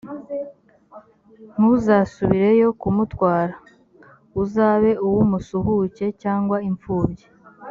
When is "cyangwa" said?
6.21-6.57